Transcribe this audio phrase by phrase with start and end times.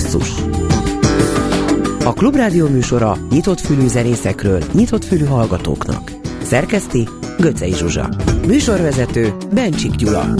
[0.00, 0.32] Basszus.
[2.04, 6.12] A Klubrádió műsora nyitott fülű zenészekről, nyitott fülű hallgatóknak.
[6.42, 8.08] Szerkeszti Göcej Zsuzsa.
[8.46, 10.34] Műsorvezető Bencsik Gyula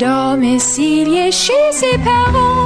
[0.00, 2.60] domicilié chez ses parents.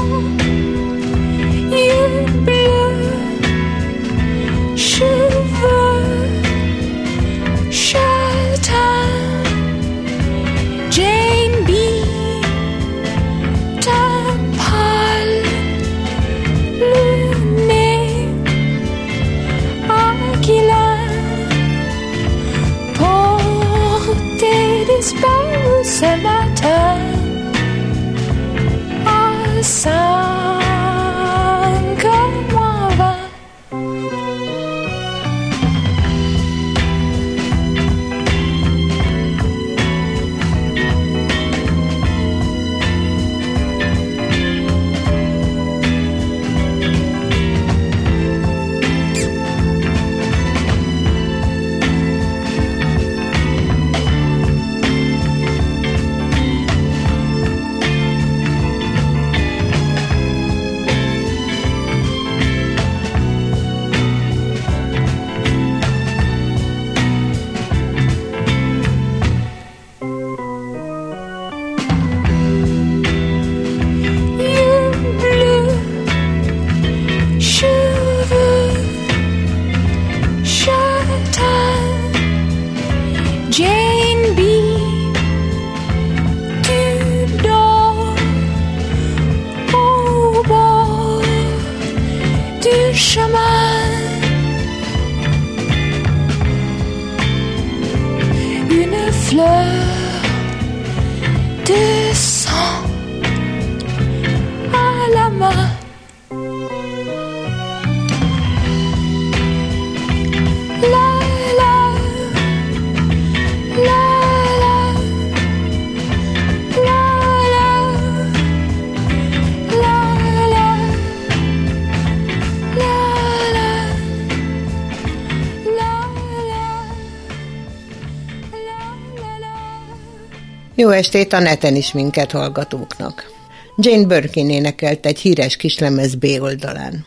[130.84, 133.30] Jó estét a neten is minket hallgatóknak.
[133.76, 137.06] Jane Birkin énekelt egy híres kislemez B oldalán.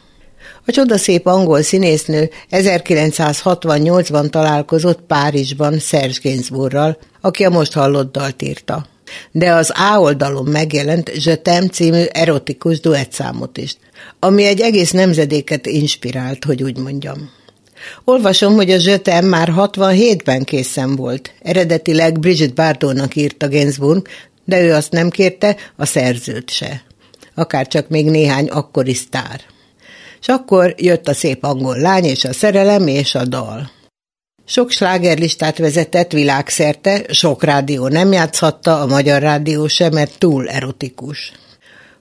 [0.65, 8.85] A csodaszép angol színésznő 1968-ban találkozott Párizsban Serge Gainsbourgral, aki a most hallott dalt írta.
[9.31, 13.77] De az A oldalon megjelent Zsetem című erotikus duettszámot is,
[14.19, 17.29] ami egy egész nemzedéket inspirált, hogy úgy mondjam.
[18.03, 21.31] Olvasom, hogy a zsötem már 67-ben készen volt.
[21.41, 24.07] Eredetileg Bridget Bardónak írta Gainsbourg,
[24.45, 26.83] de ő azt nem kérte, a szerzőt se.
[27.35, 29.41] Akár csak még néhány akkori sztár.
[30.21, 33.71] És akkor jött a szép angol lány, és a szerelem, és a dal.
[34.45, 41.31] Sok slágerlistát vezetett világszerte, sok rádió nem játszhatta, a magyar rádió sem, mert túl erotikus.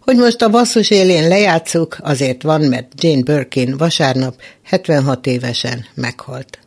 [0.06, 6.65] Hogy most a basszus élén lejátszuk, azért van, mert Jane Birkin vasárnap 76 évesen meghalt.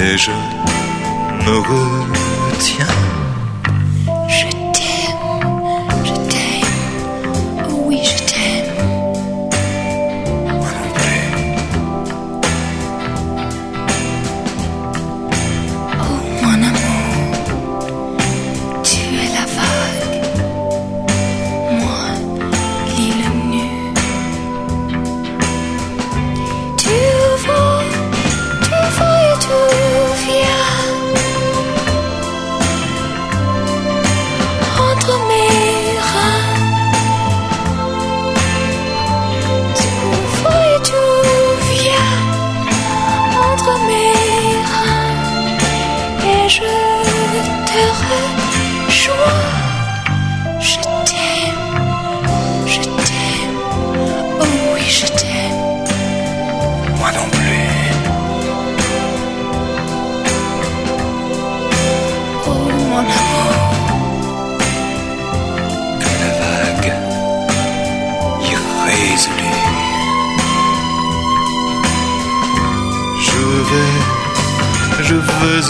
[0.00, 3.27] Et je me retiens.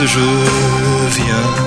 [0.07, 0.21] Je
[1.11, 1.58] viens.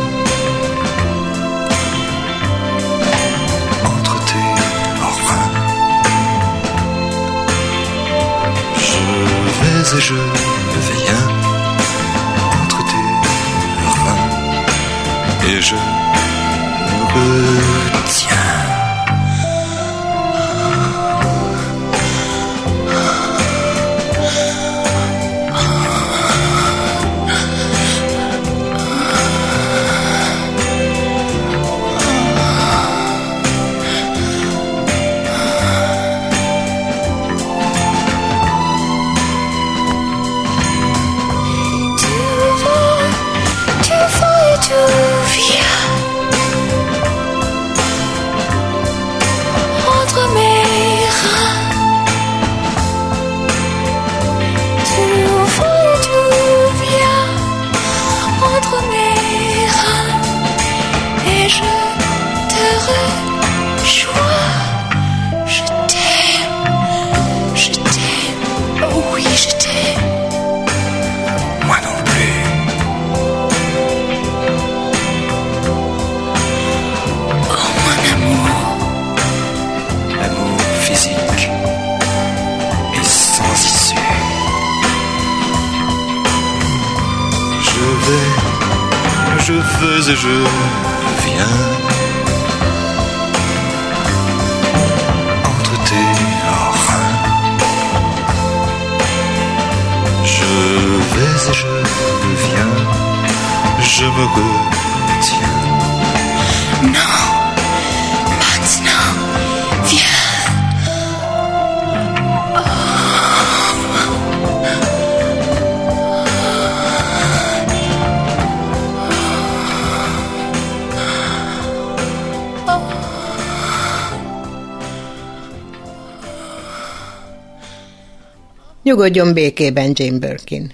[128.84, 130.72] Nyugodjon békében Jane Birkin.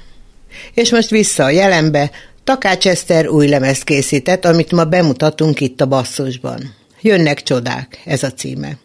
[0.74, 2.11] És most vissza a jelenbe,
[2.44, 6.76] Takács Eszter új lemezt készített, amit ma bemutatunk itt a basszusban.
[7.02, 8.78] Jönnek csodák, ez a címe.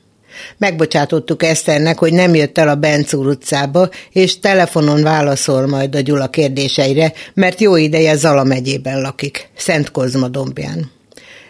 [0.58, 6.28] Megbocsátottuk Eszternek, hogy nem jött el a Bencúr utcába, és telefonon válaszol majd a Gyula
[6.28, 10.90] kérdéseire, mert jó ideje Zala megyében lakik, Szent Kozma dombján.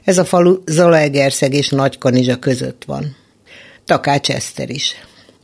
[0.04, 3.16] Ez a falu Zalaegerszeg és Nagykanizsa között van.
[3.84, 4.94] Takács Eszter is.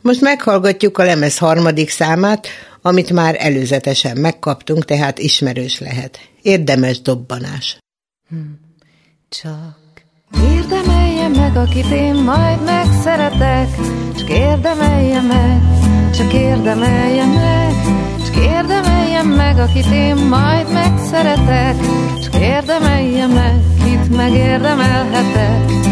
[0.08, 2.46] Most meghallgatjuk a lemez harmadik számát,
[2.82, 6.18] amit már előzetesen megkaptunk, tehát ismerős lehet.
[6.42, 7.78] Érdemes dobbanás.
[9.28, 9.78] Csak
[10.54, 13.68] érdemelje meg, akit én majd megszeretek,
[14.16, 15.62] csak érdemelje meg,
[16.16, 17.72] csak érdemelje meg,
[18.26, 21.76] csak érdemelje meg, akit én majd megszeretek,
[22.22, 25.87] csak érdemelje meg, kit megérdemelhetek,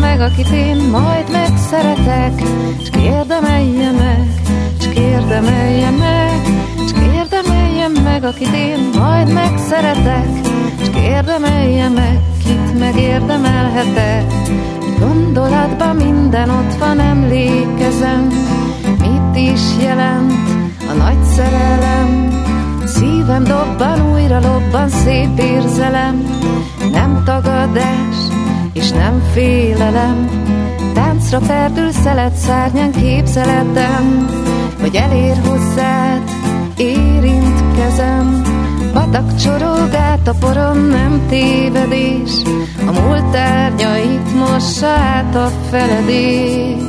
[0.00, 2.42] meg, akit én majd megszeretek,
[2.84, 4.40] csak érdemelje meg,
[4.80, 6.40] csak érdemelje meg,
[6.88, 10.28] csak érdemelje meg, akit én majd megszeretek,
[10.84, 14.24] csak érdemelje meg, kit megérdemelhetek.
[14.98, 18.26] Gondolatban minden ott van, emlékezem,
[19.00, 20.32] mit is jelent
[20.88, 22.28] a nagy szerelem.
[22.84, 26.24] Szívem dobban, újra lobban szép érzelem,
[26.92, 28.16] nem tagadás,
[28.72, 30.28] és nem félelem.
[30.94, 34.28] Táncra perdül szelet szárnyán képzeletem,
[34.80, 36.22] hogy elér hozzád,
[36.76, 38.42] érint kezem,
[38.92, 42.30] Patak csorog át a poron, nem tévedés,
[42.86, 46.88] a múlt tárgyait mossa át a feledés.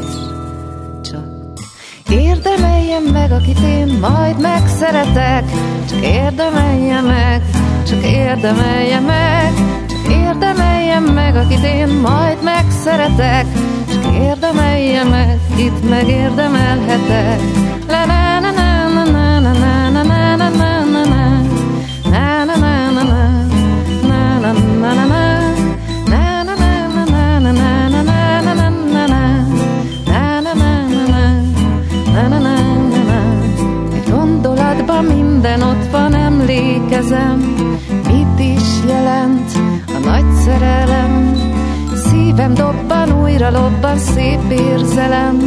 [2.10, 5.44] Érdemeljem meg, akit én majd megszeretek,
[5.90, 7.42] csak érdemelje meg,
[7.88, 9.54] csak érdemelje meg,
[10.08, 10.12] csak
[10.82, 13.46] érdemeljem meg, akit én majd megszeretek,
[13.90, 17.40] csak érdemelje meg, itt megérdemelhetek.
[17.88, 19.62] La la la la la la la
[19.92, 21.32] la la la la
[35.02, 37.56] minden ott van, emlékezem,
[38.08, 39.71] mit is jelent
[40.04, 41.34] nagy szerelem.
[41.96, 45.38] Szívem dobban, újra lobban, szép érzelem,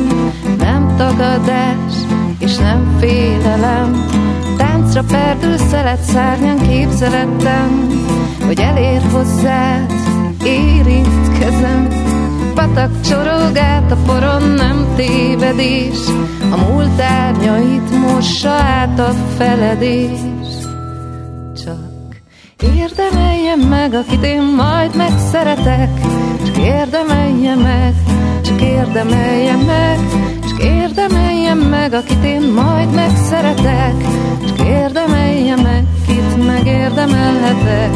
[0.58, 1.94] nem tagadás,
[2.38, 4.06] és nem félelem.
[4.56, 7.88] Táncra perdül szelet szárnyan képzelettem,
[8.46, 9.92] hogy elér hozzád,
[10.44, 11.88] érint kezem.
[12.54, 15.98] Patak csorog át a poron, nem tévedés,
[16.50, 20.33] a múlt árnyait mossa át a feledés.
[22.64, 25.88] Csak érdemeljem meg, akit én majd megszeretek,
[26.44, 27.94] csak érdemeljem meg,
[28.44, 29.98] csak érdemeljem meg,
[30.48, 33.94] csak érdemeljem meg, akit én majd megszeretek,
[34.46, 37.90] csak érdemeljem meg, kit megérdemelhetek.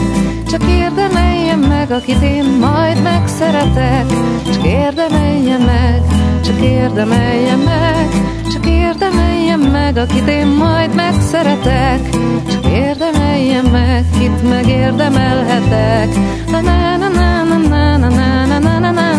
[0.51, 4.07] Csak érdemeljem meg, akit én majd megszeretek,
[4.53, 6.03] csak érdemeljem meg,
[6.45, 8.09] csak érdemeljem meg,
[8.53, 11.38] csak érdemeljem meg, akit én majd megszeretek,
[14.19, 16.09] kit megérdemelhetek.
[16.51, 18.09] Na na na na na na na
[18.47, 19.19] na na na na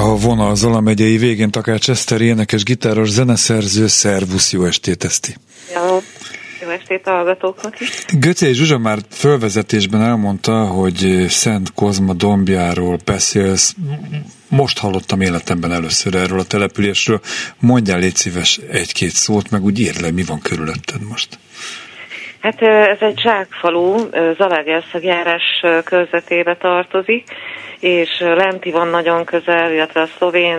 [0.00, 5.36] A vonal Zala megyei végén Takács Eszter, énekes, gitáros, zeneszerző, szervusz, jó estét, Eszti!
[5.74, 6.02] Jó,
[6.70, 8.04] jó estét a hallgatóknak is.
[8.18, 13.74] Göcé Zsuzsa már fölvezetésben elmondta, hogy Szent Kozma dombjáról beszélsz.
[14.48, 17.20] Most hallottam életemben először erről a településről.
[17.60, 21.38] Mondjál légy szíves egy-két szót, meg úgy írd le, mi van körülötted most.
[22.40, 27.24] Hát ez egy zsákfalu, Zalaegerszeg járás körzetébe tartozik,
[27.80, 30.58] és Lenti van nagyon közel, illetve a szlovén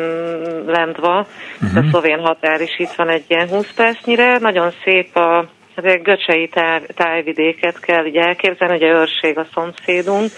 [0.65, 1.27] Lentva,
[1.61, 1.85] uh-huh.
[1.85, 4.37] a szlovén határ is itt van egy ilyen 20 percnyire.
[4.37, 5.49] Nagyon szép a
[5.83, 10.31] hát göcsei táj, tájvidéket kell így elképzelni, ugye őrség a szomszédunk,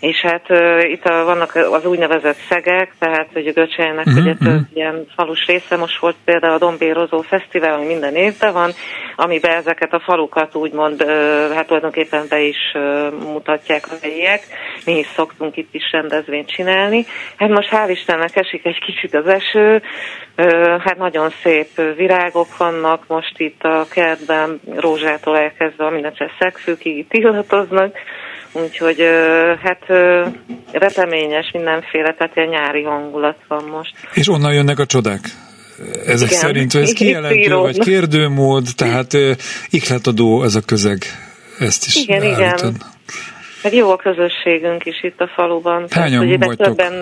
[0.00, 4.34] és hát uh, itt a, vannak az úgynevezett szegek, tehát hogy a Göcselynek uh-huh, ugye
[4.34, 4.66] több uh-huh.
[4.74, 8.70] ilyen falus része, most volt például a Dombérozó Fesztivál, ami minden évben van,
[9.16, 14.42] amiben ezeket a falukat úgymond, uh, hát tulajdonképpen be is uh, mutatják a helyiek,
[14.84, 17.04] mi is szoktunk itt is rendezvényt csinálni.
[17.36, 19.82] Hát most hál' Istennek esik egy kicsit az eső,
[20.36, 27.12] uh, hát nagyon szép virágok vannak most itt a kertben, rózsától elkezdve mindenféle szegfőkig itt
[27.12, 27.96] illatoznak,
[28.52, 29.00] Úgyhogy
[29.62, 29.82] hát
[30.72, 33.92] repeményes mindenféle, tehát ilyen nyári hangulat van most.
[34.12, 35.20] És onnan jönnek a csodák?
[36.06, 36.40] Ezek Igen.
[36.40, 39.16] szerint, ez kijelentő, vagy kérdőmód, tehát
[39.70, 40.98] ihletadó ez a közeg,
[41.58, 42.58] ezt is Igen, állítod.
[42.58, 42.96] igen.
[43.62, 45.86] Meg jó a közösségünk is itt a faluban.
[45.90, 46.56] Hányan vagytok?
[46.56, 46.92] Többen,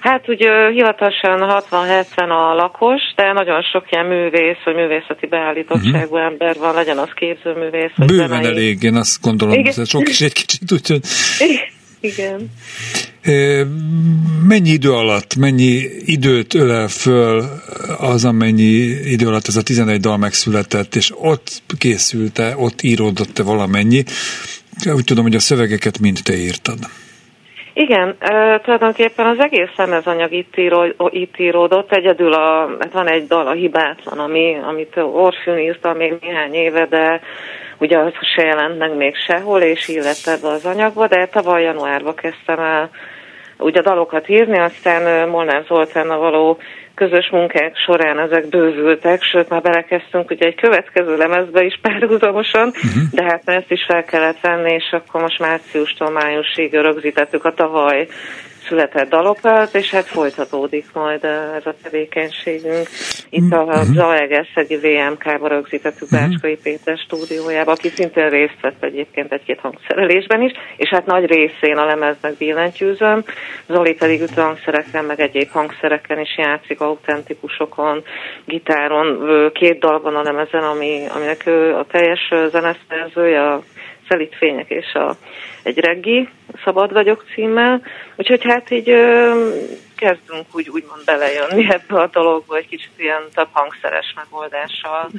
[0.00, 6.30] hát ugye hivatalosan 60-70 a lakos, de nagyon sok ilyen művész, vagy művészeti beállítottságú uh-huh.
[6.30, 7.92] ember van, legyen az képzőművész.
[7.96, 8.46] Vagy Bőven zenei.
[8.46, 11.00] elég, én azt gondolom, hogy ez sok is egy kicsit, úgyhogy...
[12.04, 12.50] Igen.
[14.46, 17.44] Mennyi idő alatt, mennyi időt ölel föl
[17.98, 18.70] az, amennyi
[19.04, 24.04] idő alatt ez a 11 dal megszületett, és ott készült-e, ott íródott-e valamennyi,
[24.94, 26.78] úgy tudom, hogy a szövegeket mind te írtad.
[27.72, 33.26] Igen, e, tulajdonképpen az egész szemezanyag itt, író, itt íródott, egyedül a, hát van egy
[33.26, 37.20] dal, a hibátlan, ami, amit Orfűn írta még néhány éve, de
[37.78, 42.14] ugye az se jelent meg még sehol, és illett be az anyagba, de tavaly januárban
[42.14, 42.90] kezdtem el
[43.58, 46.58] ugye dalokat írni, aztán Molnár Zoltánnal való
[46.94, 53.02] közös munkák során ezek bővültek, sőt már belekezdtünk ugye egy következő lemezbe is párhuzamosan, uh-huh.
[53.12, 58.06] de hát ezt is fel kellett venni, és akkor most márciustól májusig rögzítettük a tavaly
[58.68, 62.88] született dalokat, és hát folytatódik majd ez a tevékenységünk.
[63.30, 63.82] Itt a uh-huh.
[63.82, 66.28] Zalaegerszegi VMK-ba rögzítettük uh-huh.
[66.28, 71.76] Bácskai Péter stúdiójába, aki szintén részt vett egyébként egy-két hangszerelésben is, és hát nagy részén
[71.76, 73.24] a lemeznek billentyűzöm,
[73.68, 78.02] Zoli pedig hangszereken, meg egyéb hangszereken is játszik, autentikusokon,
[78.44, 83.62] gitáron, két dal van a lemezen, ami, aminek ő a teljes zeneszerzője, a
[84.08, 85.16] Szelit Fények és a,
[85.62, 86.28] egy reggi,
[86.64, 87.82] Szabad vagyok címmel,
[88.16, 89.32] úgyhogy hát így ö,
[89.96, 95.10] kezdünk úgy úgymond belejönni ebbe a dologba, egy kicsit ilyen több hangszeres megoldással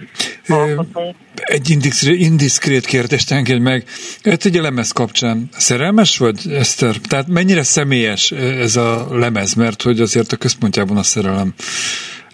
[0.48, 1.15] alkotunk.
[1.36, 3.84] Egy indiszkrét, indiszkrét kérdést engedj meg.
[4.24, 6.96] Hát egy lemez kapcsán szerelmes vagy, Eszter?
[7.10, 11.54] Tehát mennyire személyes ez a lemez, mert hogy azért a központjában a szerelem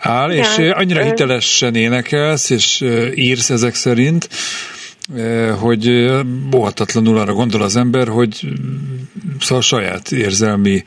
[0.01, 0.43] áll, Igen.
[0.43, 2.84] és annyira hitelesen énekelsz, és
[3.15, 4.29] írsz ezek szerint,
[5.60, 6.10] hogy
[6.55, 8.48] óhatatlanul arra gondol az ember, hogy
[9.39, 10.84] szóval saját érzelmi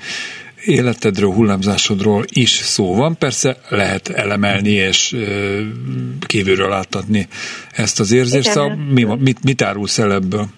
[0.65, 3.19] életedről, hullámzásodról is szó van.
[3.19, 5.17] Persze lehet elemelni és
[6.27, 7.29] kívülről átadni
[7.73, 8.51] ezt az érzést.
[8.51, 10.49] Szóval mi, mit, mit árulsz el ebből?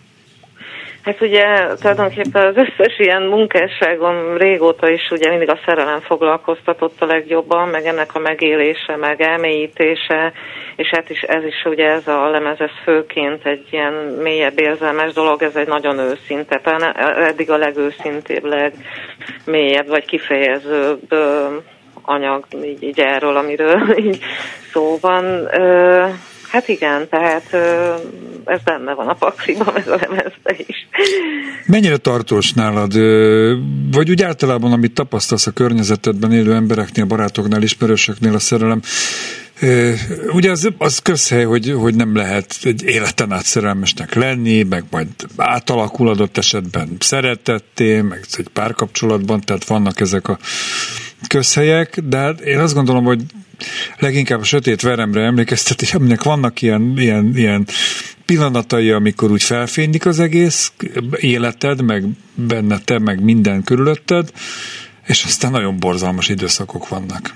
[1.07, 1.45] Hát ugye
[1.81, 7.87] tulajdonképpen az összes ilyen munkásságom régóta is ugye mindig a szerelem foglalkoztatott a legjobban, meg
[7.87, 10.33] ennek a megélése, meg elmélyítése,
[10.77, 15.13] és hát is ez is ugye ez a lemez, ez főként egy ilyen mélyebb érzelmes
[15.13, 21.15] dolog, ez egy nagyon őszinte, talán eddig a legőszintébb, legmélyebb vagy kifejezőbb
[22.03, 24.19] anyag így, így erről, amiről így
[24.73, 25.49] szó van.
[26.57, 27.53] Hát igen, tehát
[28.45, 30.89] ez benne van a pakliban, ez a lemezbe is.
[31.67, 32.93] Mennyire tartós nálad,
[33.93, 38.81] vagy úgy általában, amit tapasztalsz a környezetedben élő embereknél, barátoknál, ismerősöknél a szerelem,
[40.33, 45.09] Ugye az, az közhely, hogy, hogy nem lehet egy életen át szerelmesnek lenni, meg majd
[45.37, 50.39] átalakul adott esetben szeretetté, meg egy párkapcsolatban, tehát vannak ezek a
[51.29, 53.23] közhelyek, de hát én azt gondolom, hogy
[53.99, 57.67] leginkább a sötét veremre emlékeztet, aminek vannak ilyen, ilyen, ilyen
[58.25, 60.73] pillanatai, amikor úgy felfénylik az egész
[61.17, 64.33] életed, meg benne te, meg minden körülötted,
[65.07, 67.35] és aztán nagyon borzalmas időszakok vannak.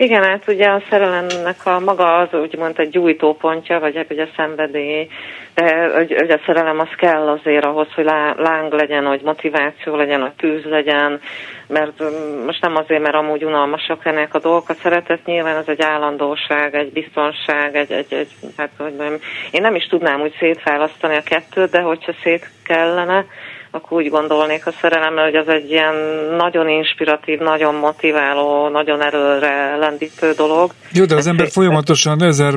[0.00, 5.08] Igen, hát ugye a szerelemnek a maga az úgymond egy gyújtópontja, vagy egy a szenvedély,
[5.54, 8.04] de hogy, hogy a szerelem az kell azért ahhoz, hogy
[8.36, 11.20] láng legyen, hogy motiváció legyen, hogy tűz legyen,
[11.66, 15.68] mert mm, most nem azért, mert amúgy unalmasak ennek a dolgok, a szeretet nyilván az
[15.68, 19.20] egy állandóság, egy biztonság, egy, egy, egy hát hogy mondjam,
[19.50, 23.24] én nem is tudnám úgy szétválasztani a kettőt, de hogyha szét kellene,
[23.70, 25.94] akkor úgy gondolnék a szerelemre, hogy az egy ilyen
[26.36, 30.70] nagyon inspiratív, nagyon motiváló, nagyon erőre lendítő dolog.
[30.92, 32.54] Jó, de az ember folyamatosan ezer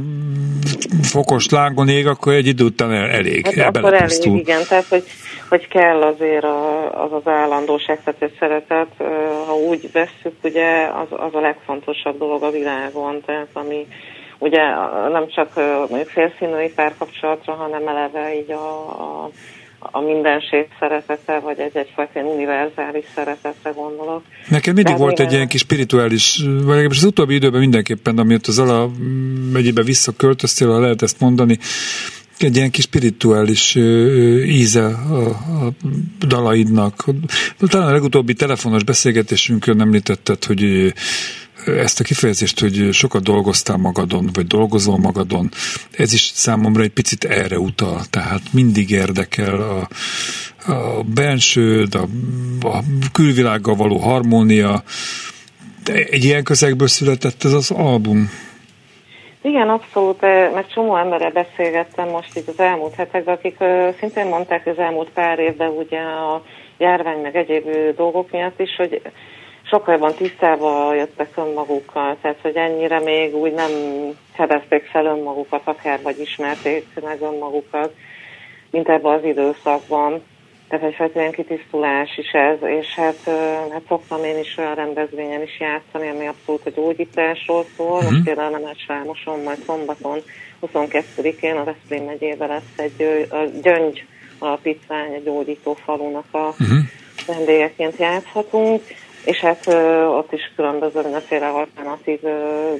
[1.01, 3.47] fokos lángon ég, akkor egy idő után elég.
[3.55, 4.61] Hát akkor elég, igen.
[4.69, 5.03] Tehát, hogy,
[5.49, 6.45] hogy kell azért
[6.91, 8.87] az az állandóság, tehát egy szeretet,
[9.47, 13.87] ha úgy vesszük, ugye az, az a legfontosabb dolog a világon, tehát ami
[14.37, 14.61] ugye
[15.11, 15.55] nem csak
[15.89, 19.29] mondjuk félszínűi párkapcsolatra, hanem eleve így a, a
[19.81, 24.23] a mindenség szeretete, vagy egy egyfajta univerzális szeretetre gondolok.
[24.49, 28.59] Nekem mindig volt egy ilyen kis spirituális, vagy legalábbis az utóbbi időben mindenképpen, amiatt az
[28.59, 28.89] Ala
[29.51, 31.57] megyébe visszaköltöztél, ha lehet ezt mondani,
[32.37, 33.75] egy ilyen kis spirituális
[34.45, 35.71] íze a, a
[36.27, 37.05] dalaidnak.
[37.59, 40.93] Talán a legutóbbi telefonos beszélgetésünkön említetted, hogy
[41.65, 45.49] ezt a kifejezést, hogy sokat dolgoztál magadon, vagy dolgozol magadon,
[45.91, 48.01] ez is számomra egy picit erre utal.
[48.09, 49.87] Tehát mindig érdekel a,
[50.71, 52.05] a bensőd, a,
[52.67, 52.79] a
[53.11, 54.83] külvilággal való harmónia.
[55.85, 58.29] Egy ilyen közegből született ez az album.
[59.41, 63.57] Igen, abszolút, mert csomó emberre beszélgettem most itt az elmúlt hetekben, akik
[63.99, 66.43] szintén mondták az elmúlt pár évben ugye a
[66.77, 69.01] járvány meg egyéb dolgok miatt is, hogy
[69.71, 73.71] sokkal jobban tisztába jöttek önmagukkal, tehát hogy ennyire még úgy nem
[74.33, 77.93] fedezték fel önmagukat, akár vagy ismerték meg önmagukat,
[78.71, 80.21] mint ebben az időszakban.
[80.67, 83.19] Tehát egyfajta ilyen kitisztulás is ez, és hát,
[83.71, 87.97] hát szoktam én is olyan rendezvényen is játszani, ami abszolút a gyógyításról szól.
[87.97, 88.11] Uh-huh.
[88.11, 90.19] Most például nem Sámoson, majd szombaton
[90.61, 94.05] 22-én a Veszprém megyében lesz egy a Gyöngy
[94.39, 96.77] alapítvány, egy gyógyító falunak a uh-huh.
[97.27, 98.81] vendégeként játszhatunk
[99.25, 99.67] és hát
[100.07, 102.19] ott is különböző mindenféle alternatív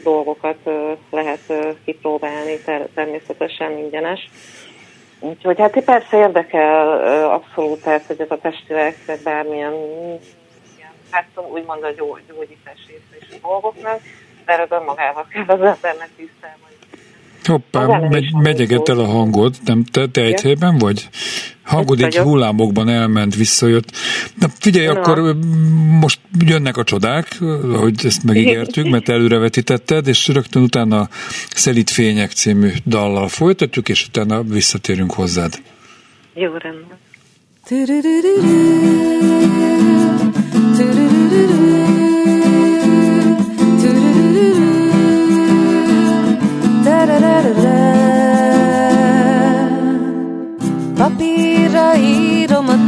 [0.04, 0.70] dolgokat
[1.10, 1.54] lehet
[1.86, 2.58] kipróbálni,
[2.94, 4.30] természetesen ingyenes.
[5.20, 7.00] Úgyhogy hát persze érdekel
[7.30, 9.74] abszolút, tehát, hogy ez a testileg, bármilyen
[11.12, 12.80] hát úgymond a gyógy, gyógyítás
[13.32, 14.00] a dolgoknak,
[14.46, 16.71] de erről önmagával kell az embernek tisztelni.
[17.44, 21.10] Hoppá, megy, megyeget el a hangod, nem te, te egy helyben vagy?
[21.64, 23.92] Hangod egy hullámokban elment, visszajött.
[24.36, 24.92] Na figyelj, Na.
[24.92, 25.36] akkor
[26.00, 27.38] most jönnek a csodák,
[27.80, 31.10] hogy ezt megígértük, mert előrevetítetted, és rögtön utána
[31.50, 35.62] Szelit Fények című dallal folytatjuk, és utána visszatérünk hozzád.
[36.34, 37.00] Jó rendben.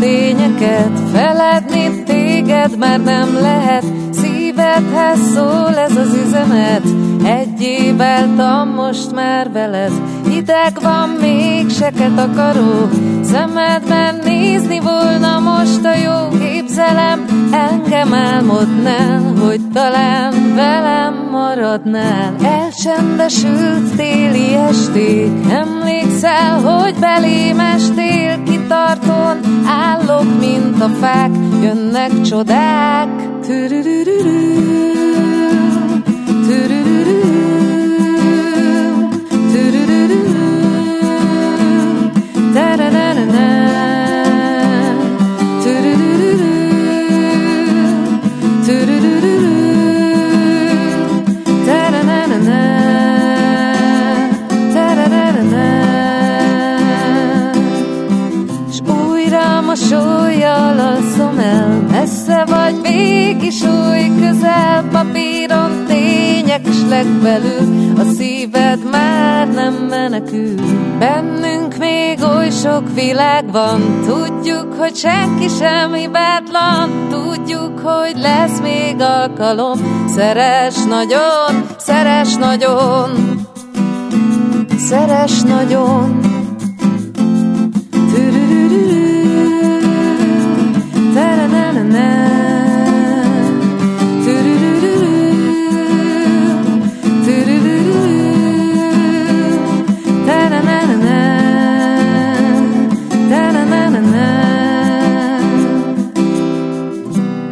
[0.03, 6.83] Tényeket, feledni téged már nem lehet, szívedhez szól ez az üzenet,
[7.25, 7.95] egy év
[8.75, 9.91] most már veled,
[10.29, 12.89] hideg van, még seket akaró,
[13.23, 22.35] szemedben nézni volna most a jó képzelem, engem álmodnál, hogy talán velem maradnál.
[22.43, 28.43] Elcsendesült téli esték, emlékszel, hogy belém estél,
[28.83, 33.07] kitartón állok, mint a fák, jönnek csodák.
[33.41, 34.72] Türürürürü,
[64.53, 70.55] közel Papíron tények s legbelül A szíved már nem menekül.
[70.99, 78.95] Bennünk még oly sok világ van Tudjuk, hogy senki sem hibátlan Tudjuk, hogy lesz még
[78.99, 80.07] alkalom.
[80.07, 83.09] Szeres nagyon, szeres nagyon
[84.77, 86.32] Szeres nagyon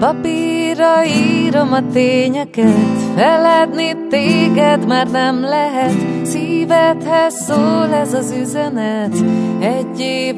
[0.02, 9.14] Papírra írom a tényeket, feledni téged már nem lehet, szívedhez szól ez az üzenet,
[9.60, 10.36] egy év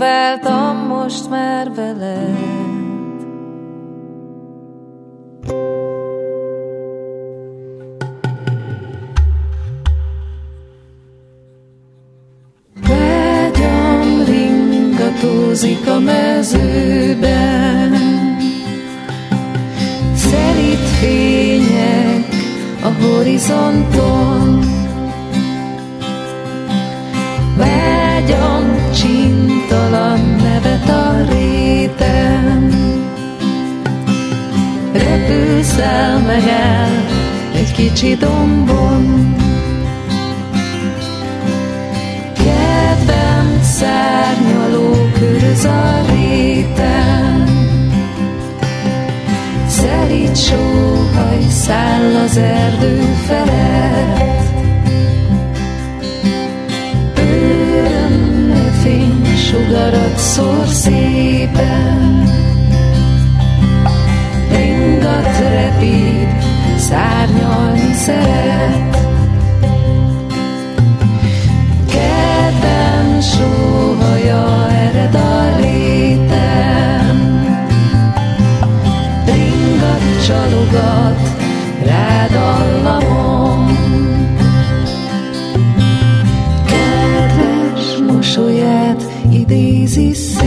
[0.88, 2.38] most már veled.
[12.88, 16.63] Vágyam ringatózik a mezőben,
[23.24, 24.60] horizonton,
[27.58, 32.70] Vágyam csintalan nevet a réten,
[34.94, 36.92] Repülsz el, megáll
[37.54, 39.36] egy kicsi dombon,
[42.34, 47.43] Kedvem szárnyaló köröz a réten,
[49.84, 54.42] Szelít sóhaj száll az erdő felett,
[57.18, 62.24] Öröm fény sugarat szór szépen,
[64.52, 66.44] Ringat repít,
[66.78, 68.98] szárnyalni szeret,
[71.88, 73.83] Kedvem sóhaja
[80.74, 81.20] Csalogat
[81.86, 83.78] rád allamon.
[86.66, 90.43] Kedves mosolyát idézi szépen,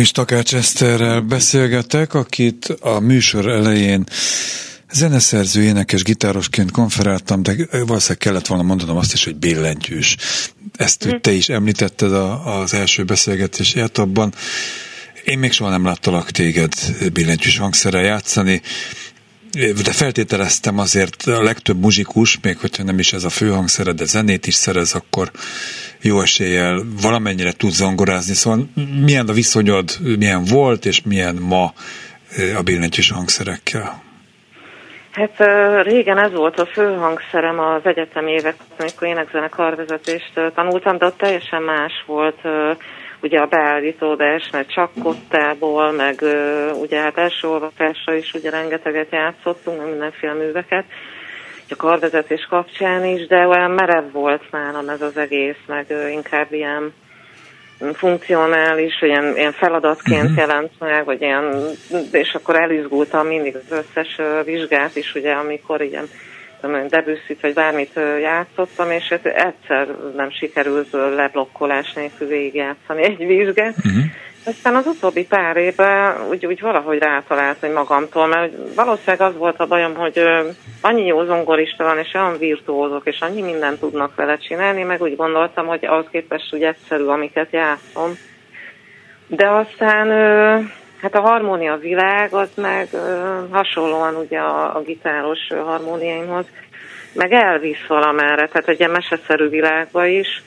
[0.00, 4.04] is Takács Eszterrel beszélgetek, akit a műsor elején
[4.92, 10.16] zeneszerző, énekes, gitárosként konferáltam, de valószínűleg kellett volna mondanom azt is, hogy billentyűs.
[10.76, 14.34] Ezt hogy te is említetted a, az első beszélgetés abban.
[15.24, 16.72] Én még soha nem láttalak téged
[17.12, 18.62] billentyűs hangszerrel játszani,
[19.82, 24.46] de feltételeztem azért a legtöbb muzsikus, még hogyha nem is ez a főhangszered, de zenét
[24.46, 25.30] is szerez, akkor
[26.02, 28.34] jó eséllyel valamennyire tud zongorázni.
[28.34, 28.68] Szóval
[29.04, 31.72] milyen a viszonyod, milyen volt, és milyen ma
[32.56, 34.02] a billentyűs hangszerekkel?
[35.12, 35.36] Hát
[35.82, 41.18] régen ez volt a fő hangszerem az egyetem évek, amikor énekzene karvezetést tanultam, de ott
[41.18, 42.38] teljesen más volt
[43.22, 46.22] ugye a beállítódás, mert csak kottából, meg
[46.80, 50.84] ugye hát első olvasásra is ugye rengeteget játszottunk, meg mindenféle műveket,
[51.70, 56.92] a karvezetés kapcsán is, de olyan merev volt nálam ez az egész, meg inkább ilyen
[57.92, 60.38] funkcionális, ilyen, ilyen feladatként uh-huh.
[60.38, 61.54] jelent meg, vagy ilyen,
[62.12, 66.08] és akkor elizgultam mindig az összes vizsgát is, ugye, amikor ilyen
[66.88, 73.76] debüsszit, vagy bármit játszottam, és egyszer nem sikerült leblokkolás nélkül végigjátszani egy vizsgát.
[73.76, 74.02] Uh-huh.
[74.44, 79.66] Aztán az utóbbi pár évben úgy, úgy valahogy rátaláltam magamtól, mert valószínűleg az volt a
[79.66, 80.22] bajom, hogy
[80.80, 85.16] annyi jó zongorista van, és olyan virtuózok, és annyi mindent tudnak vele csinálni, meg úgy
[85.16, 88.12] gondoltam, hogy ahhoz képest úgy egyszerű, amiket játszom.
[89.26, 90.08] De aztán
[91.00, 92.88] hát a harmónia világ az meg
[93.50, 96.46] hasonlóan ugye a, a gitáros harmóniáimhoz,
[97.12, 100.42] meg elvisz valamerre, tehát egy ilyen meseszerű világba is,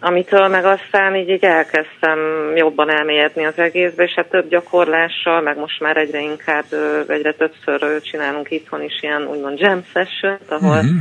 [0.00, 2.18] amitől meg aztán így, így elkezdtem
[2.56, 6.64] jobban elmélyedni az egészbe, és hát több gyakorlással, meg most már egyre inkább,
[7.06, 10.98] egyre többször csinálunk itthon is ilyen úgymond jam session ahol mm-hmm.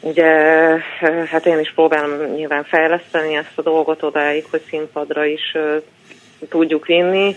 [0.00, 0.32] ugye,
[1.30, 5.52] hát én is próbálom nyilván fejleszteni ezt a dolgot odáig, hogy színpadra is
[6.48, 7.36] tudjuk vinni,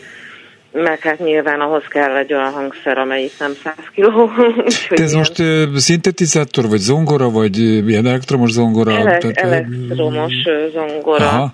[0.72, 4.32] meg hát nyilván ahhoz kell egy olyan hangszer, amelyik nem 100 kiló.
[4.90, 8.92] Te ez most uh, szintetizátor, vagy zongora, vagy ilyen elektromos zongora?
[8.92, 11.26] Ele- tehát, elektromos uh, zongora.
[11.26, 11.52] Aha.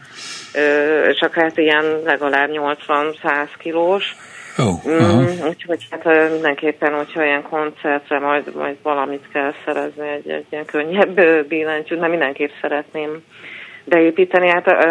[0.53, 4.15] Uh, csak hát ilyen legalább 80-100 kilós.
[4.57, 10.45] Oh, mm, úgyhogy hát mindenképpen, hogyha ilyen koncertre majd, majd valamit kell szerezni, egy, egy
[10.49, 13.23] ilyen könnyebb billentyűt, mert mindenképp szeretném
[13.83, 14.49] beépíteni.
[14.49, 14.81] Hát, uh,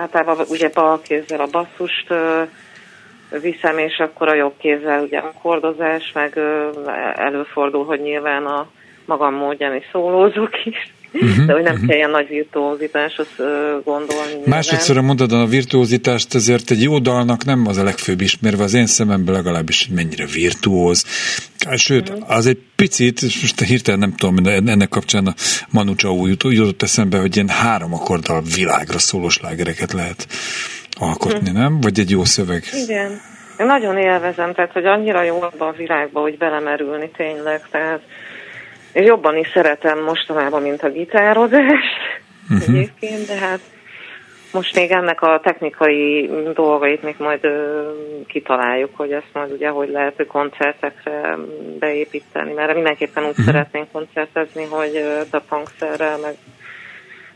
[0.00, 2.48] általában ugye bal kézzel a basszust uh,
[3.30, 6.38] viszem, és akkor a jobb kézzel ugye a kordozás, meg
[7.14, 8.68] előfordul, hogy nyilván a
[9.04, 10.92] magam módján is szólózok is.
[11.12, 11.88] Uh-huh, de hogy nem uh-huh.
[11.88, 13.26] kell ilyen nagy virtuózitáshoz
[13.84, 14.40] gondolni.
[14.44, 18.86] Másodszor mondod a virtuózitást, ezért egy jó dalnak nem az a legfőbb ismerve az én
[18.86, 21.04] szememben legalábbis, hogy mennyire virtuóz.
[21.76, 22.30] Sőt, uh-huh.
[22.30, 25.34] az egy picit, most hirtelen nem tudom, ennek kapcsán a
[25.70, 30.26] Manu Chao jutott eszembe, hogy ilyen három akkorddal világra szólós lágereket lehet
[30.98, 31.56] alkotni, hm.
[31.56, 31.80] nem?
[31.80, 32.62] Vagy egy jó szöveg?
[32.72, 33.20] Igen.
[33.58, 38.00] Én nagyon élvezem, tehát, hogy annyira jó abban a világba, hogy belemerülni tényleg, tehát
[38.92, 42.74] és jobban is szeretem mostanában, mint a gitározást uh-huh.
[42.74, 43.60] egyébként, de hát
[44.52, 47.82] most még ennek a technikai dolgait még majd ö,
[48.26, 51.36] kitaláljuk, hogy ezt majd ugye hogy lehet koncertekre
[51.78, 53.44] beépíteni, mert mindenképpen úgy uh-huh.
[53.44, 54.96] szeretnénk koncertezni, hogy
[55.30, 56.34] a hangszerrel, meg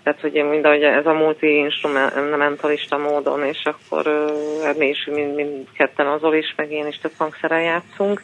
[0.08, 4.30] tehát hogy mind, ez a multi-instrumentalista módon, és akkor
[4.78, 8.22] mi is mind, mind ketten azol is, meg én is több hangszere játszunk.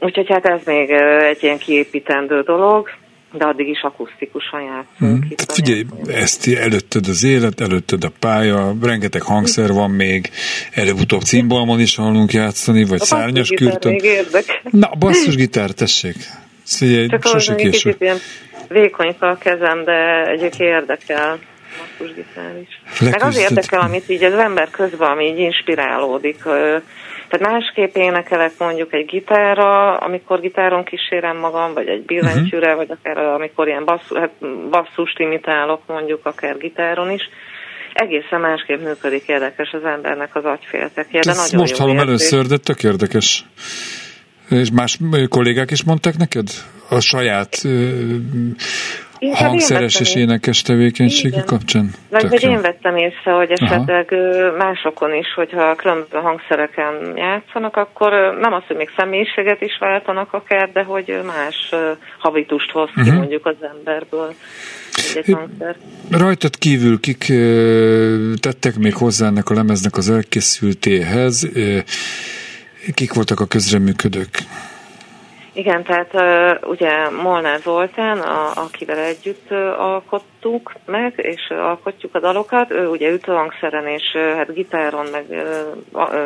[0.00, 2.88] Úgyhogy hát ez még egy ilyen kiépítendő dolog,
[3.32, 5.24] de addig is akusztikusan játszunk.
[5.24, 5.28] Mm.
[5.28, 10.30] Tehát figyelj, ezt előtted az élet, előtted a pálya, rengeteg hangszer van még,
[10.72, 14.00] előbb-utóbb cimbalmon is hallunk játszani, vagy a szárnyas kürtön.
[14.70, 16.16] Na, basszusgitár, tessék.
[16.64, 17.96] Figyelj, sose késő.
[17.98, 18.16] Ilyen
[18.70, 21.38] vékony a kezem, de egyébként érdekel
[21.78, 22.80] basszusgitár is.
[22.84, 23.10] Leküzdött.
[23.10, 26.42] Meg az érdekel, amit így az ember közben, ami így inspirálódik.
[27.28, 32.86] Tehát másképp énekelek mondjuk egy gitárra, amikor gitáron kísérem magam, vagy egy billentyűre, uh-huh.
[32.86, 34.30] vagy akár amikor ilyen basszus, hát
[34.70, 37.22] basszust imitálok mondjuk akár gitáron is.
[37.92, 42.82] Egészen másképp működik érdekes az embernek az agyféltekje, de nagyon most hallom először, de tök
[42.82, 43.44] érdekes.
[44.50, 46.48] És más kollégák is mondták neked?
[46.88, 47.62] A saját
[49.22, 51.90] Inkább hangszeres és énekes tevékenysége kapcsán?
[52.10, 54.56] Meg hogy én vettem észre, hogy esetleg Aha.
[54.56, 60.70] másokon is, hogyha különböző hangszereken játszanak, akkor nem az, hogy még személyiséget is váltanak akár,
[60.72, 61.74] de hogy más
[62.18, 63.16] habitust hoz ki uh-huh.
[63.16, 64.34] mondjuk az emberből.
[65.14, 65.36] Egy
[66.10, 67.32] Rajtad kívül kik
[68.40, 71.48] tettek még hozzá ennek a lemeznek az elkészültéhez?
[72.94, 74.38] Kik voltak a közreműködők?
[75.52, 76.14] Igen, tehát
[76.66, 83.86] ugye Molnár Zoltán, a, akivel együtt alkottuk meg, és alkotjuk a dalokat, ő ugye ütőhangszeren
[83.86, 84.02] és
[84.36, 85.24] hát gitáron, meg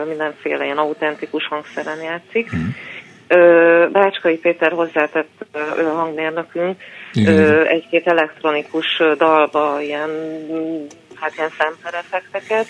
[0.09, 2.51] mindenféle ilyen autentikus hangszeren játszik.
[2.57, 2.69] Mm.
[3.93, 5.47] Bácskai Péter hozzátett
[5.79, 6.77] ő a hangmérnökünk
[7.15, 10.11] uh, egy-két elektronikus dalba ilyen,
[11.15, 12.67] hát ilyen szemperefekteket,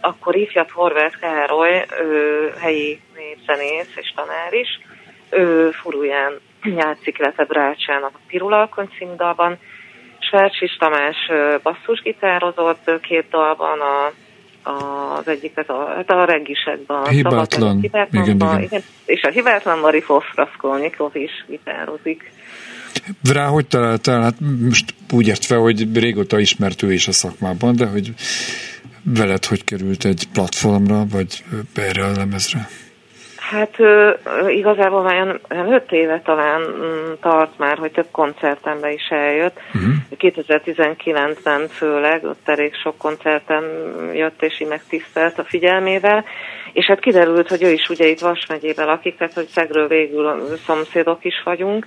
[0.00, 4.80] akkor ifjabb Horváth Károly, ő, helyi népzenész és tanár is,
[5.30, 9.58] ő furuján játszik, illetve Brácsának a Pirulalkony című dalban,
[10.18, 11.16] Svercsis Tamás
[11.62, 14.12] basszusgitározott két dalban, a,
[15.18, 16.96] az egyiket a, hát a reggisekben.
[16.96, 17.76] a Hibátlan.
[17.76, 18.82] A Hibátlanban, Igen, igen.
[19.04, 22.32] És a hibátlan Marifov Raskolnikov is gitározik.
[23.32, 24.22] Rá hogy találtál?
[24.22, 28.12] Hát most úgy értve, hogy régóta ismert ő is a szakmában, de hogy
[29.02, 32.68] veled hogy került egy platformra, vagy erre a lemezre?
[33.50, 33.76] Hát
[34.48, 39.60] igazából már olyan- olyan öt éve talán mm, tart már, hogy több koncertembe is eljött.
[39.74, 39.94] Uh-huh.
[40.18, 43.64] 2019-ben főleg, ott elég sok koncerten
[44.14, 46.24] jött és így megtisztelt a figyelmével,
[46.72, 50.56] és hát kiderült, hogy ő is ugye itt Vas megyében lakik, tehát hogy Szegről végül
[50.66, 51.86] szomszédok is vagyunk,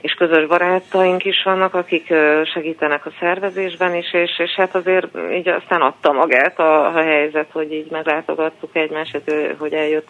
[0.00, 2.14] és közös barátaink is vannak, akik
[2.54, 7.48] segítenek a szervezésben is, és, és hát azért így aztán adta magát a, a helyzet,
[7.52, 9.20] hogy így meglátogattuk egymást,
[9.58, 10.08] hogy eljött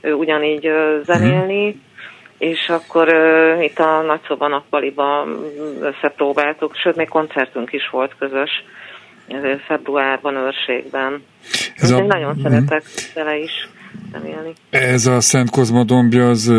[0.00, 0.70] ő ugyanígy
[1.04, 1.80] zenélni,
[2.38, 5.44] és akkor ö, itt a nagyszoba nappaliban
[5.80, 8.50] összepróbáltuk, sőt, még koncertünk is volt közös
[9.66, 11.24] februárban, őrségben.
[11.76, 12.02] Ez a- a...
[12.02, 12.42] Nagyon Mhm.
[12.42, 12.82] szeretek
[13.14, 13.68] vele is
[14.12, 14.52] zenélni.
[14.70, 16.52] Ez a Szent Kozma dombja, az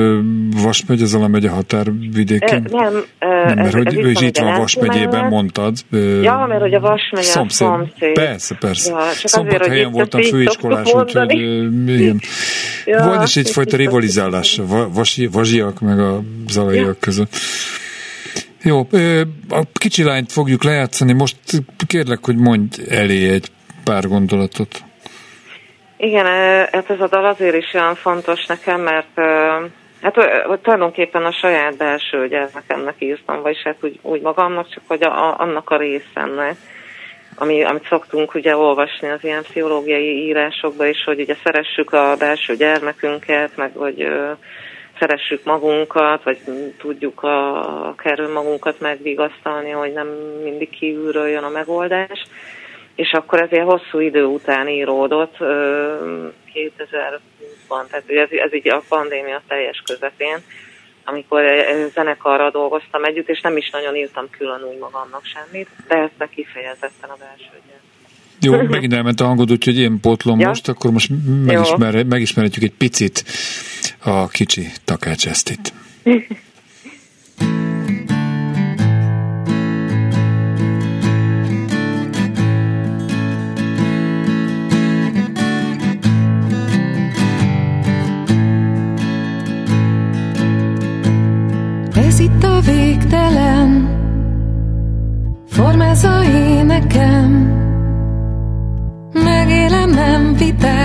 [0.64, 2.68] Vas megy, az alamegy a Ö, határvidéken?
[2.72, 5.78] nem, ö, Nem, mert ez, hogy ez ő is itt van Vas megyében, mondtad.
[6.22, 7.68] Ja, mert hogy a Vas megye szomszéd.
[7.68, 8.14] szomszéd.
[8.14, 8.92] Persze, persze.
[8.92, 11.32] Ja, Szombathelyen voltam főiskolás, úgyhogy
[11.88, 12.22] igen.
[12.86, 16.96] Ja, Volt is egyfajta rivalizálás a va- vasi, vazsiak meg a zalaiak Ja.
[17.00, 17.36] között.
[18.64, 18.88] Jó,
[19.50, 21.36] a kicsi lányt fogjuk lejátszani, most
[21.88, 23.48] kérlek, hogy mondj elé egy
[23.84, 24.84] pár gondolatot.
[26.02, 26.26] Igen,
[26.72, 29.20] hát ez a dal azért is olyan fontos nekem, mert
[30.02, 30.14] hát
[30.62, 35.70] tulajdonképpen a saját belső gyermekemnek írtam, vagyis hát úgy, úgy magamnak, csak hogy a, annak
[35.70, 36.56] a részemnek,
[37.36, 42.56] ami, amit szoktunk ugye olvasni az ilyen pszichológiai írásokban is, hogy ugye szeressük a belső
[42.56, 44.08] gyermekünket, meg hogy
[45.00, 46.38] szeressük magunkat, vagy
[46.78, 50.08] tudjuk a, akár önmagunkat megvigasztalni, hogy nem
[50.44, 52.24] mindig kívülről jön a megoldás.
[53.00, 59.42] És akkor ezért hosszú idő után íródott, ö, 2020-ban, tehát ez, ez így a pandémia
[59.48, 60.38] teljes közepén,
[61.04, 65.96] amikor egy zenekarra dolgoztam együtt, és nem is nagyon írtam külön úgy magamnak semmit, de
[65.96, 67.50] ezt kifejezetten a belső.
[68.42, 70.48] Jó, megint elment a hangod, úgyhogy én pótlom Ja.
[70.48, 71.12] most, akkor most
[71.46, 73.24] megismer, megismerhetjük egy picit
[74.04, 75.74] a kicsi Takács Esztit.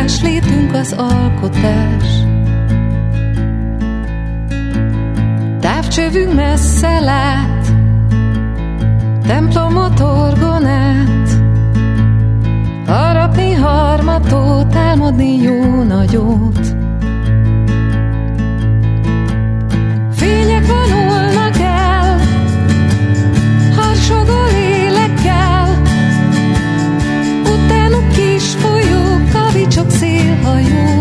[0.04, 2.22] vitás Létünk az alkotás.
[5.60, 7.72] Távcsövünk messze lát
[9.26, 11.28] Templomot orgonát.
[12.86, 16.83] Harapni harmatot Álmodni jó nagyot
[30.44, 30.93] 所有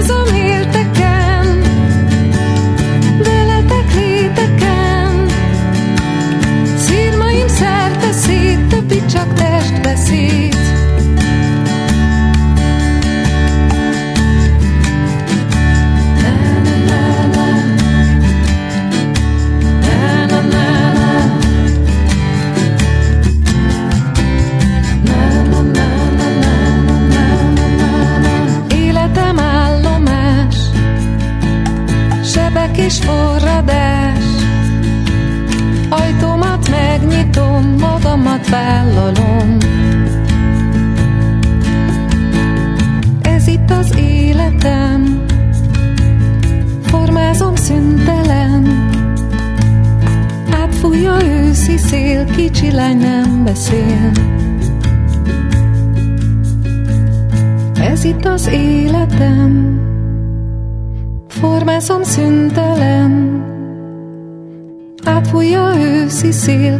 [0.00, 0.29] Cause I'm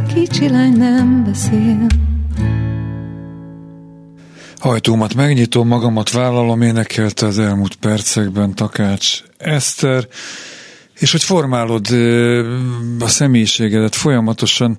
[0.06, 1.86] kicsi lány nem beszél.
[4.58, 10.08] Ajtómat megnyitom, magamat vállalom, énekelte az elmúlt percekben Takács Eszter,
[10.98, 11.86] és hogy formálod
[12.98, 14.78] a személyiségedet folyamatosan,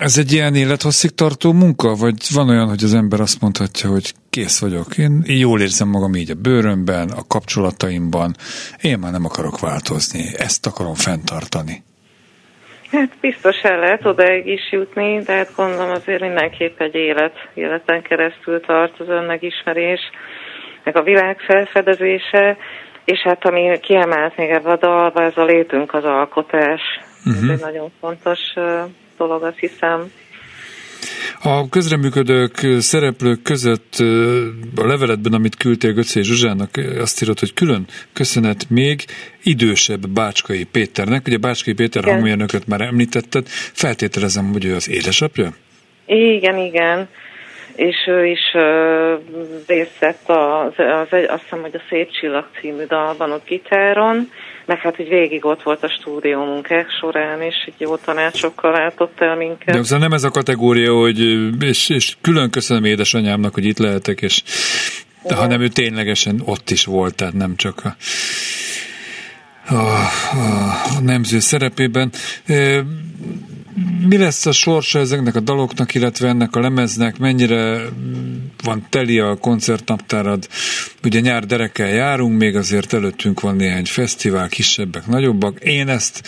[0.00, 4.14] ez egy ilyen élethosszig tartó munka, vagy van olyan, hogy az ember azt mondhatja, hogy
[4.30, 8.36] kész vagyok, én jól érzem magam így a bőrömben, a kapcsolataimban,
[8.80, 11.82] én már nem akarok változni, ezt akarom fenntartani.
[12.94, 18.02] Hát biztos el lehet odaig is jutni, de hát gondolom azért mindenképp egy élet, életen
[18.02, 20.00] keresztül tart az önmegismerés,
[20.84, 22.56] meg a világ felfedezése,
[23.04, 26.80] és hát ami kiemelt még ebbe a dalba, ez a létünk az alkotás.
[27.26, 27.42] Uh-huh.
[27.42, 28.40] Ez egy nagyon fontos
[29.18, 30.12] dolog, azt hiszem.
[31.42, 33.94] A közreműködők, szereplők között
[34.76, 39.04] a leveletben, amit küldtél Göcé Zsuzsának, azt írott, hogy külön köszönet még
[39.42, 41.26] idősebb Bácskai Péternek.
[41.26, 45.54] Ugye Bácskai Péter hangmérnököt már említetted, feltételezem, hogy ő az édesapja?
[46.06, 47.08] Igen, igen.
[47.76, 48.52] És ő is
[49.66, 54.30] részt vett az, az, azt hiszem, hogy a Szép Csillag című dalban ott gitáron,
[54.66, 59.20] meg hát hogy végig ott volt a stúdió munkák során, és így jó tanácsokkal látott
[59.20, 59.88] el minket.
[59.88, 61.18] De nem ez a kategória, hogy
[61.62, 64.42] és, és külön köszönöm édesanyámnak, hogy itt lehetek, és
[65.22, 67.94] de, hanem ő ténylegesen ott is volt, tehát nem csak a,
[69.74, 69.98] a,
[70.96, 72.10] a nemző szerepében.
[72.46, 72.80] Ö,
[74.08, 77.80] Mi lesz a sorsa ezeknek a daloknak, illetve ennek a lemeznek, mennyire
[78.64, 80.48] van teli a koncertnaptárad?
[81.04, 85.60] Ugye nyár derekkel járunk, még azért előttünk van néhány fesztivál, kisebbek, nagyobbak.
[85.60, 86.22] Én ezt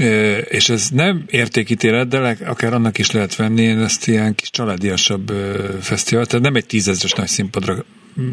[0.00, 4.50] Ö, és ez nem értékítélet, de akár annak is lehet venni, én ezt ilyen kis
[4.50, 7.84] családiasabb ö, fesztivál, tehát nem egy tízezres nagy színpadra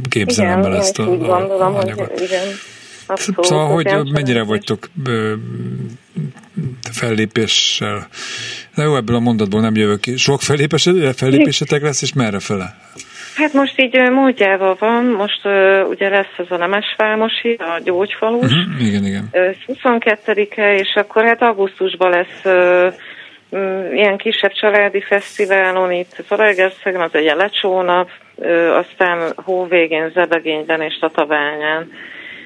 [0.09, 2.19] képzelem igen, el ezt a, a hogy anyagot.
[2.19, 2.47] igen.
[3.07, 4.89] Abszolút, Szóval, az hogy mennyire vagytok
[6.91, 8.07] fellépéssel?
[8.75, 10.17] Na jó, ebből a mondatból nem jövök ki.
[10.17, 12.75] Sok fellépésetek, fellépésetek lesz, és merre fele?
[13.35, 18.51] Hát most így ö, múltjával van, most ö, ugye lesz ez a Nemesvámosi, a gyógyfalus,
[18.51, 18.87] Uh-huh.
[18.87, 19.29] Igen, igen.
[19.31, 22.87] Ö, 22-e, és akkor hát augusztusban lesz ö,
[23.55, 30.81] mm, ilyen kisebb családi fesztiválon itt Zalaegerszegen, az egy lecsónap, ö, aztán hó végén Zebegényben
[30.81, 31.91] és Tatabányán,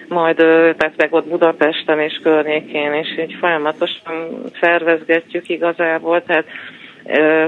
[0.10, 6.46] majd tehát meg ott Budapesten és környékén, és így folyamatosan szervezgetjük igazából, tehát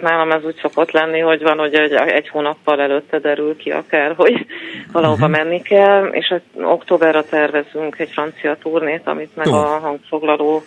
[0.01, 4.14] nálam ez úgy szokott lenni, hogy van, hogy egy, egy hónappal előtte derül ki akár,
[4.16, 4.45] hogy
[4.91, 5.38] valahova Mhm.
[5.38, 10.64] menni kell, és októberre tervezünk egy francia turnét, amit meg a hangfoglaló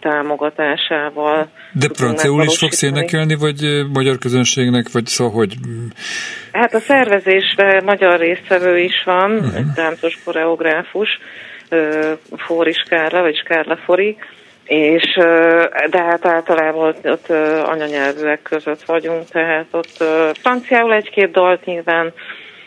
[0.00, 5.54] támogatásával De franciául is fogsz énekelni, vagy magyar közönségnek, vagy szóval, hogy
[6.52, 9.56] Hát a szervezésben magyar résztvevő is van, uh-huh.
[9.56, 11.08] egy táncos koreográfus,
[12.36, 14.16] Fóris Kárla, vagy Kárla Fori,
[14.64, 15.14] és
[15.90, 17.28] de hát általában ott, ott
[17.64, 22.12] anyanyelvűek között vagyunk, tehát ott franciául egy-két dalt nyilván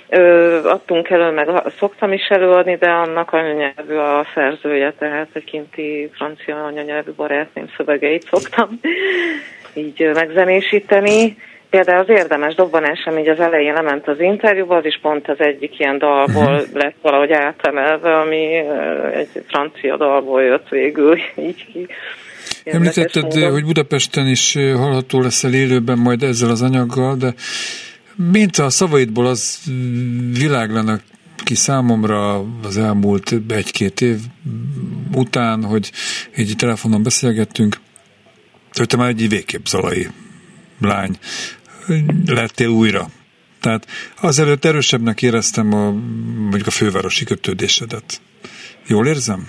[0.09, 1.49] ö, adtunk elő, meg
[1.79, 8.27] szoktam is előadni, de annak anyanyelvű a szerzője, tehát egy kinti francia anyanyelvű barátném szövegeit
[8.29, 8.79] szoktam
[9.73, 11.37] így megzenésíteni.
[11.69, 15.39] Például az érdemes dobbanás, ami így az elején lement az interjúba, az is pont az
[15.39, 16.73] egyik ilyen dalból uh-huh.
[16.73, 18.55] lett valahogy átemelve, ami
[19.13, 21.87] egy francia dalból jött végül így ki.
[22.63, 23.51] Említetted, módon.
[23.51, 27.33] hogy Budapesten is hallható leszel élőben majd ezzel az anyaggal, de
[28.15, 29.59] mint a szavaidból az
[30.31, 31.01] világlanak
[31.43, 34.17] ki számomra az elmúlt egy-két év
[35.13, 35.91] után, hogy
[36.31, 37.77] egy telefonon beszélgettünk,
[38.71, 40.07] hogy te már egy végképp zalai
[40.81, 41.17] lány
[42.25, 43.07] lettél újra.
[43.61, 43.87] Tehát
[44.21, 45.91] azelőtt erősebbnek éreztem a,
[46.39, 48.21] mondjuk a fővárosi kötődésedet.
[48.87, 49.47] Jól érzem?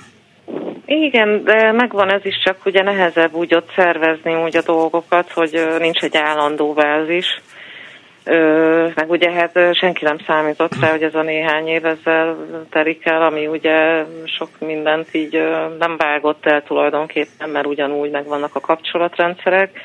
[0.87, 5.67] Igen, de megvan ez is, csak ugye nehezebb úgy ott szervezni úgy a dolgokat, hogy
[5.79, 7.41] nincs egy állandó bázis.
[8.29, 12.37] Ö, meg ugye hát senki nem számított rá, hogy ez a néhány év ezzel
[12.71, 15.33] telik el, ami ugye sok mindent így
[15.79, 19.81] nem vágott el tulajdonképpen, mert ugyanúgy megvannak a kapcsolatrendszerek,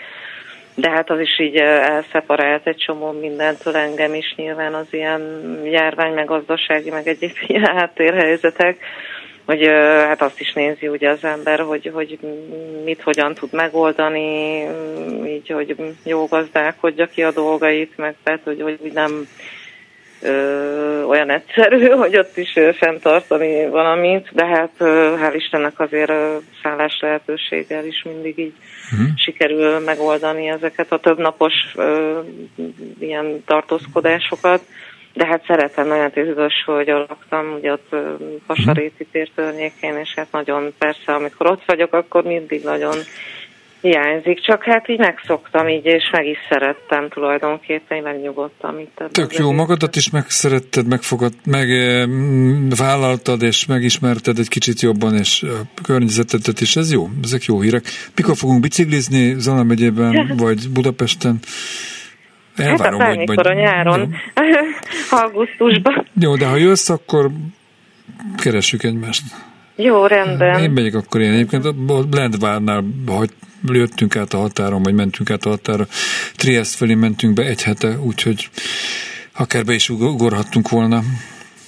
[0.76, 5.22] de hát az is így elszeparált egy csomó mindentől engem is nyilván az ilyen
[5.64, 8.78] járvány, meg gazdasági, meg egyéb ilyen háttérhelyzetek
[9.52, 9.66] hogy
[10.08, 12.20] hát azt is nézi ugye az ember, hogy, hogy
[12.84, 18.62] mit hogyan tud megoldani, mm, így, hogy jó gazdálkodja ki a dolgait, meg tehát, hogy,
[18.62, 19.28] hogy nem
[20.22, 26.10] ö, olyan egyszerű, hogy ott is ö, fenntartani valamit, de hát ö, hál' Istennek azért
[26.10, 28.54] ö, szállás lehetőséggel is mindig így
[28.92, 29.04] Mhm.
[29.16, 32.20] sikerül megoldani ezeket a többnapos ö,
[33.00, 34.62] ilyen tartózkodásokat.
[35.14, 36.12] De hát szeretem nagyon
[36.66, 37.96] hogy laktam, ugye ott
[38.48, 42.96] Pasaréti tér környékén, és hát nagyon persze, amikor ott vagyok, akkor mindig nagyon
[43.82, 44.42] hiányzik.
[44.42, 49.04] Csak hát így megszoktam így, és meg is szerettem tulajdonképpen, így megnyugodtam itt.
[49.12, 52.08] Tök jó, magadat is megszeretted, megfogad, meg eh,
[53.42, 57.86] és megismerted egy kicsit jobban, és a környezetedet is, ez jó, ezek jó hírek.
[58.16, 61.40] Mikor fogunk biciklizni Zala megyében, vagy Budapesten?
[62.58, 64.16] Hát Elvárom, a hogy bármikor a nyáron,
[65.22, 66.08] augusztusban.
[66.20, 66.36] Jó.
[66.36, 67.30] de ha jössz, akkor
[68.38, 69.24] keressük egymást.
[69.76, 70.64] Jó, rendben.
[70.64, 71.32] Én megyek akkor én.
[71.32, 71.74] Egyébként a
[72.12, 73.30] Lendvárnál, hogy
[73.64, 75.88] jöttünk át a határon, vagy mentünk át a határa,
[76.36, 78.50] Trieste felé mentünk be egy hete, úgyhogy
[79.34, 81.02] akár be is ugorhattunk volna.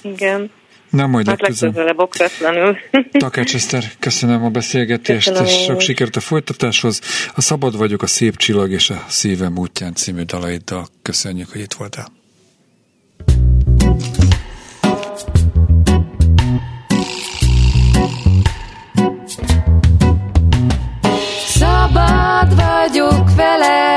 [0.02, 0.50] Igen.
[0.94, 1.74] Nem, majd Hát legközelebb.
[1.74, 2.76] legközelebb okvetlenül.
[3.12, 7.00] Takács Eszter, köszönöm a beszélgetést, Köszönöm és sok sikert a folytatáshoz.
[7.34, 11.72] A Szabad vagyok, a Szép csillag és a Szívem útján című dalaiddal köszönjük, hogy itt
[11.72, 12.06] voltál.
[21.46, 23.93] Szabad vagyok veled,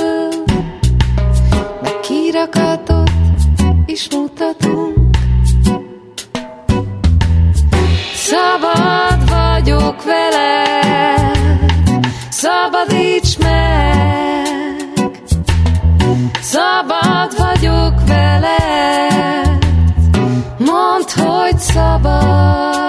[1.82, 3.12] Meg kirakatot
[3.86, 4.98] is mutatunk.
[8.16, 11.38] Szabad vagyok veled,
[12.30, 15.22] szabadíts meg.
[16.42, 19.66] Szabad vagyok veled,
[20.58, 21.60] mondd, hogy.
[21.60, 22.87] Szabad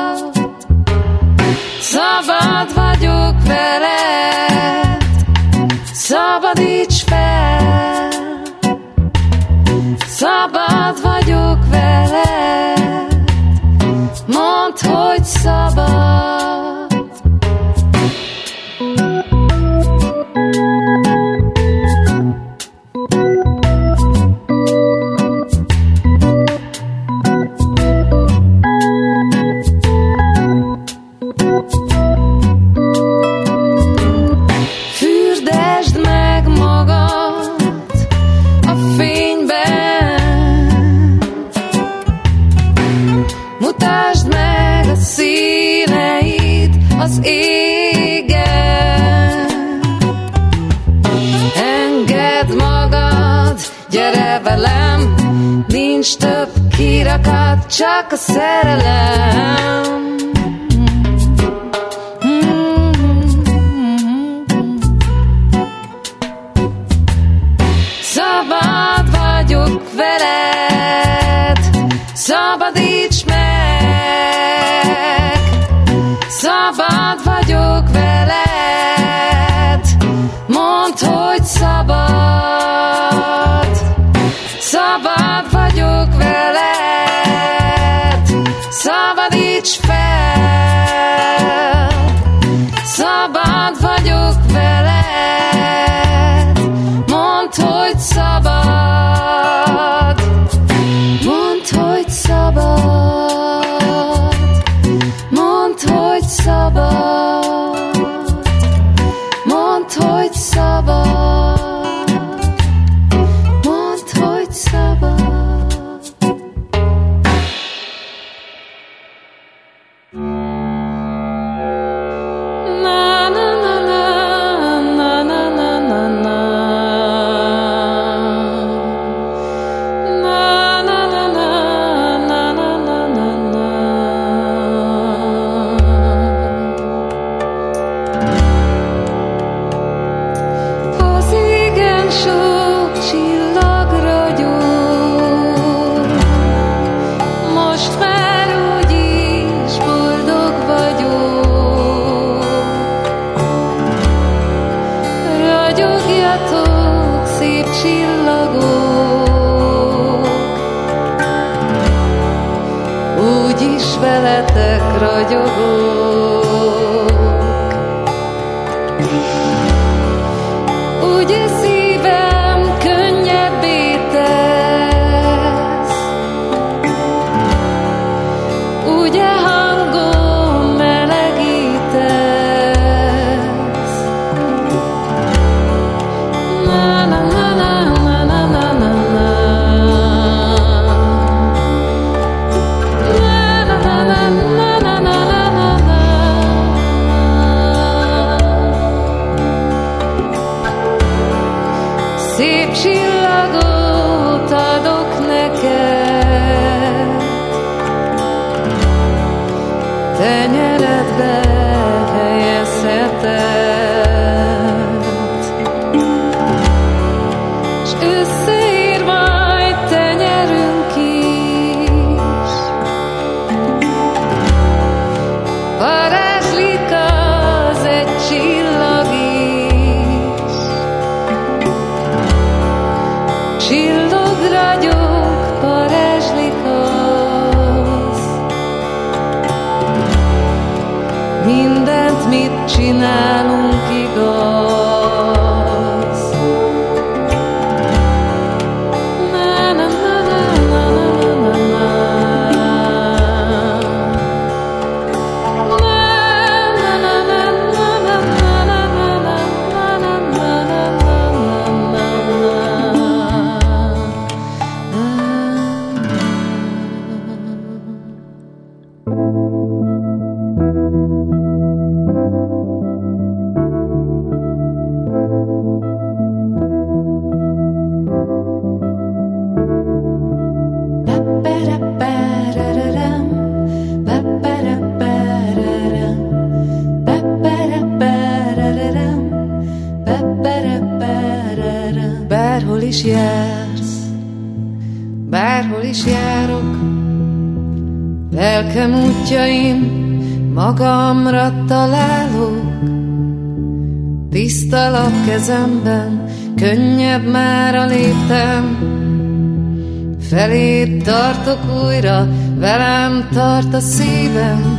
[311.49, 312.28] Tartok újra,
[312.59, 314.78] velem tart a szívem.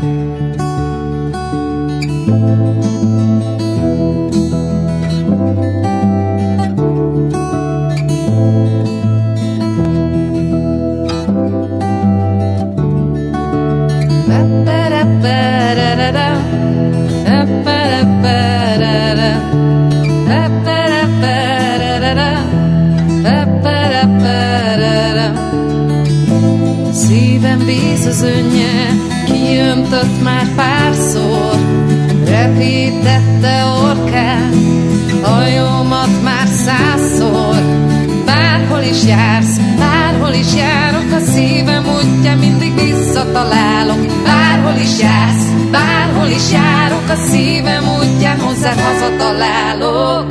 [44.99, 50.28] Jársz, bárhol is járok, a szívem útján hozzá hazatalálok.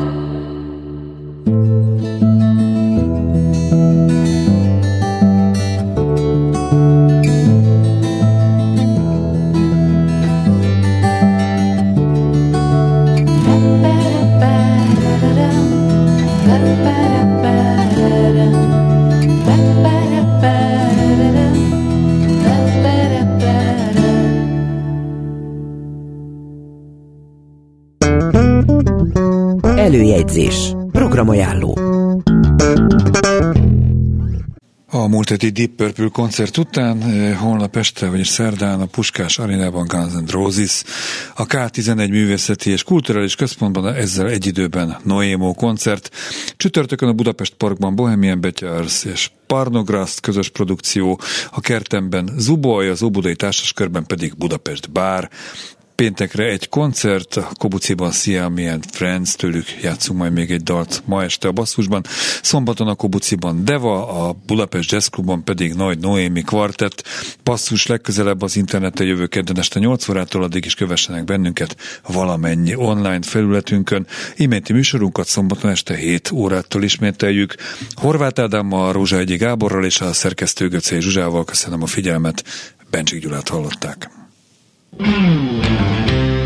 [35.39, 40.31] Heti Deep Purple koncert után eh, holnap este, vagyis szerdán a Puskás Arénában Guns N'
[40.31, 40.85] Roses,
[41.35, 46.11] a K11 Művészeti és Kulturális Központban ezzel egy időben Noémo koncert,
[46.57, 51.21] csütörtökön a Budapest Parkban Bohemian Betyars és Parnograszt közös produkció,
[51.51, 55.31] a kertemben Zuboly, az Óbudai Társaskörben pedig Budapest Bár,
[56.03, 61.23] Péntekre egy koncert, a Kobuciban Siami and Friends, tőlük játszunk majd még egy dalt ma
[61.23, 62.05] este a basszusban.
[62.43, 67.09] Szombaton a Kobuciban Deva, a Budapest Jazz Clubban pedig Nagy Noémi kvartett.
[67.45, 71.77] Basszus legközelebb az interneten jövő kedden este 8 órától, addig is kövessenek bennünket
[72.07, 74.07] valamennyi online felületünkön.
[74.37, 77.55] Iménti műsorunkat szombaton este 7 órától ismételjük.
[77.93, 82.45] Horváth Ádámmal, Rózsa Egyi Gáborral és a szerkesztő Göcé Zsuzsával köszönöm a figyelmet.
[82.91, 84.11] Bencsik Gyulát hallották.
[84.99, 86.38] Mm-hmm.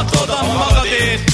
[0.00, 1.29] Mondhatod a magadét.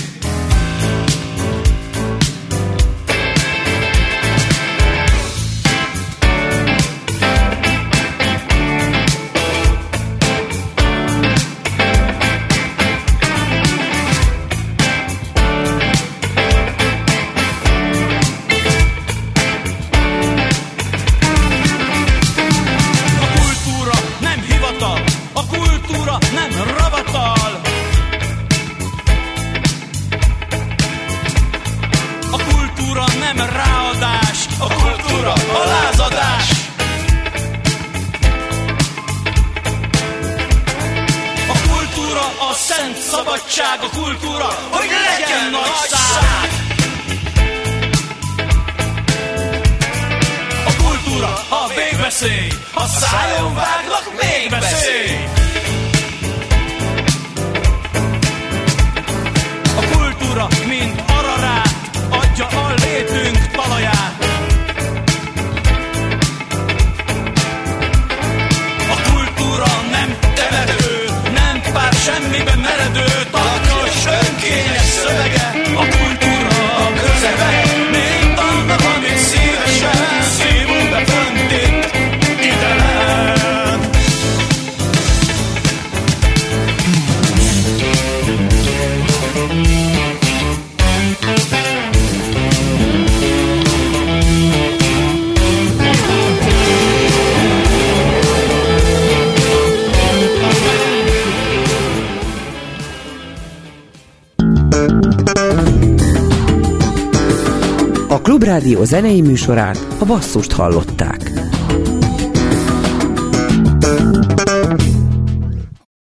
[108.67, 111.36] A Klubrádió zenei műsorát a basszust hallották.